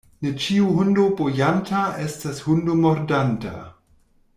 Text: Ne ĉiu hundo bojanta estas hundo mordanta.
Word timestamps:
Ne 0.25 0.29
ĉiu 0.45 0.69
hundo 0.77 1.05
bojanta 1.21 1.83
estas 2.09 2.41
hundo 2.49 2.79
mordanta. 2.87 3.57